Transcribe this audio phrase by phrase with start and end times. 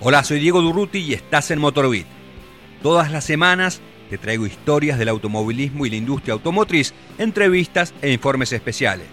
[0.00, 2.06] Hola, soy Diego Durruti y estás en Motorbit.
[2.82, 8.52] Todas las semanas te traigo historias del automovilismo y la industria automotriz, entrevistas e informes
[8.52, 9.06] especiales.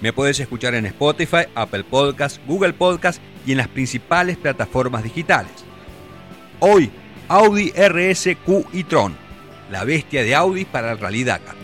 [0.00, 5.52] Me puedes escuchar en Spotify, Apple Podcasts, Google Podcasts y en las principales plataformas digitales.
[6.58, 6.90] Hoy,
[7.28, 9.16] Audi RSQ y Tron,
[9.74, 11.56] la bestia de Audi para el Rally Dakar.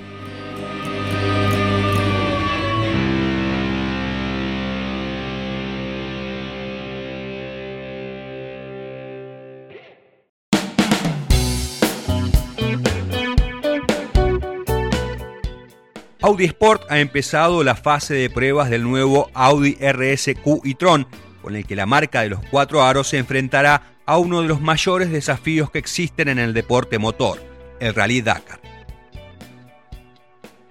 [16.20, 21.06] Audi Sport ha empezado la fase de pruebas del nuevo Audi RSQ e-tron,
[21.42, 24.60] con el que la marca de los cuatro aros se enfrentará a uno de los
[24.60, 27.49] mayores desafíos que existen en el deporte motor,
[27.80, 28.60] el Rally Dakar.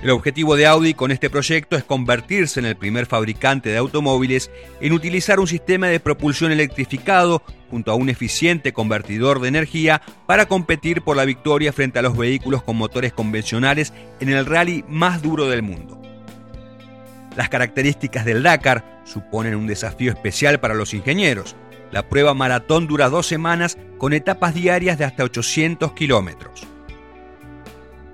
[0.01, 4.49] El objetivo de Audi con este proyecto es convertirse en el primer fabricante de automóviles
[4.79, 10.45] en utilizar un sistema de propulsión electrificado junto a un eficiente convertidor de energía para
[10.45, 15.21] competir por la victoria frente a los vehículos con motores convencionales en el rally más
[15.21, 16.01] duro del mundo.
[17.35, 21.57] Las características del Dakar suponen un desafío especial para los ingenieros.
[21.91, 26.68] La prueba maratón dura dos semanas con etapas diarias de hasta 800 kilómetros.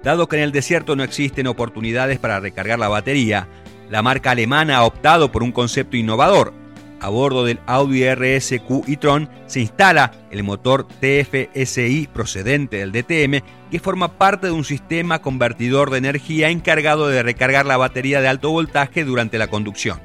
[0.06, 3.48] Dado que en el desierto no existen oportunidades para recargar la batería,
[3.90, 6.54] la marca alemana ha optado por un concepto innovador.
[7.02, 13.80] A bordo del Audi RSQ e-tron se instala el motor TFSI procedente del DTM que
[13.80, 18.52] forma parte de un sistema convertidor de energía encargado de recargar la batería de alto
[18.52, 20.05] voltaje durante la conducción.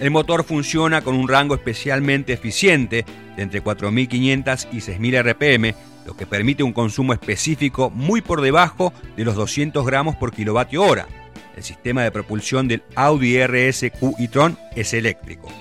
[0.00, 3.04] El motor funciona con un rango especialmente eficiente
[3.36, 5.74] de entre 4.500 y 6.000 RPM
[6.08, 10.82] lo que permite un consumo específico muy por debajo de los 200 gramos por kilovatio
[10.82, 11.06] hora.
[11.54, 15.52] El sistema de propulsión del Audi RSQ e-tron es eléctrico.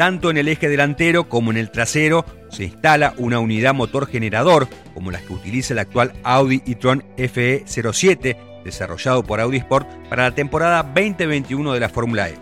[0.00, 4.66] Tanto en el eje delantero como en el trasero se instala una unidad motor generador,
[4.94, 10.34] como las que utiliza el actual Audi e-tron FE07 desarrollado por Audi Sport para la
[10.34, 12.38] temporada 2021 de la Fórmula E.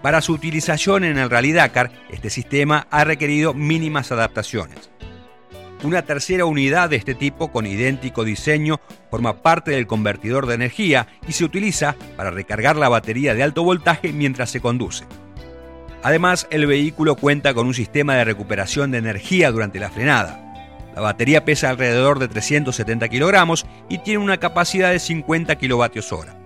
[0.00, 4.90] Para su utilización en el Rally Dakar, este sistema ha requerido mínimas adaptaciones.
[5.82, 8.80] Una tercera unidad de este tipo con idéntico diseño
[9.10, 13.62] forma parte del convertidor de energía y se utiliza para recargar la batería de alto
[13.62, 15.04] voltaje mientras se conduce.
[16.02, 20.38] Además, el vehículo cuenta con un sistema de recuperación de energía durante la frenada.
[20.94, 26.36] La batería pesa alrededor de 370 kilogramos y tiene una capacidad de 50 kilovatios hora.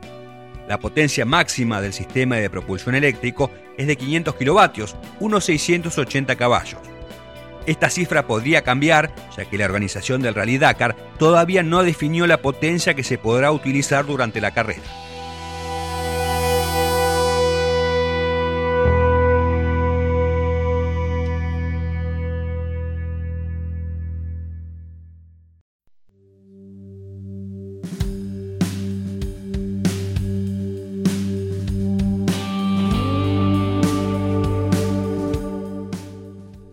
[0.68, 6.80] La potencia máxima del sistema de propulsión eléctrico es de 500 kilovatios, unos 680 caballos.
[7.66, 12.42] Esta cifra podría cambiar, ya que la organización del Rally Dakar todavía no definió la
[12.42, 14.82] potencia que se podrá utilizar durante la carrera.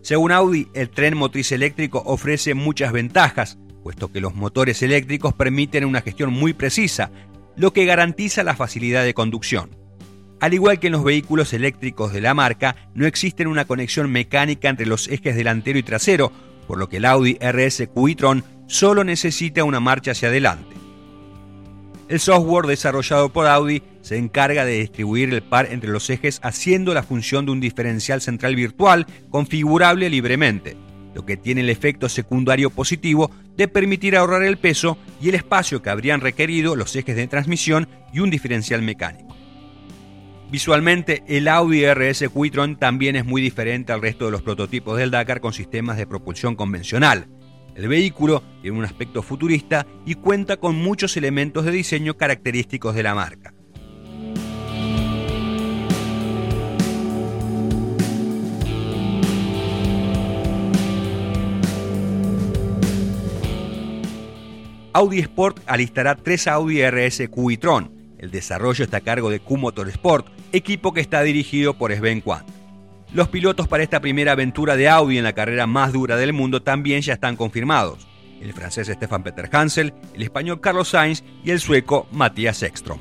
[0.04, 5.86] Según Audi, el tren motriz eléctrico ofrece muchas ventajas, puesto que los motores eléctricos permiten
[5.86, 7.10] una gestión muy precisa,
[7.56, 9.70] lo que garantiza la facilidad de conducción.
[10.42, 14.68] Al igual que en los vehículos eléctricos de la marca, no existe una conexión mecánica
[14.68, 16.30] entre los ejes delantero y trasero,
[16.68, 20.73] por lo que el Audi RS e-tron solo necesita una marcha hacia adelante.
[22.08, 26.92] El software desarrollado por Audi se encarga de distribuir el par entre los ejes haciendo
[26.92, 30.76] la función de un diferencial central virtual configurable libremente,
[31.14, 35.80] lo que tiene el efecto secundario positivo de permitir ahorrar el peso y el espacio
[35.80, 39.34] que habrían requerido los ejes de transmisión y un diferencial mecánico.
[40.50, 45.10] Visualmente, el Audi RS Quitron también es muy diferente al resto de los prototipos del
[45.10, 47.26] Dakar con sistemas de propulsión convencional,
[47.74, 53.02] el vehículo tiene un aspecto futurista y cuenta con muchos elementos de diseño característicos de
[53.02, 53.52] la marca.
[64.96, 67.90] Audi Sport alistará tres Audi RS Q y Tron.
[68.16, 72.53] El desarrollo está a cargo de Q Motorsport, equipo que está dirigido por Sven Quant.
[73.14, 76.62] Los pilotos para esta primera aventura de Audi en la carrera más dura del mundo
[76.62, 78.08] también ya están confirmados.
[78.40, 82.98] El francés Stefan Peter Hansel, el español Carlos Sainz y el sueco Matías Ekstrom.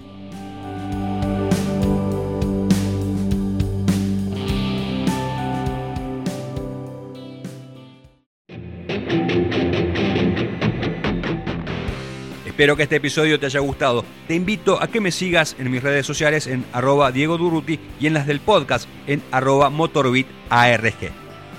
[12.53, 14.05] Espero que este episodio te haya gustado.
[14.27, 18.05] Te invito a que me sigas en mis redes sociales en arroba Diego Durruti y
[18.05, 21.11] en las del podcast en arroba MotorbitARG.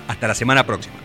[0.07, 1.04] Hasta la semana próxima.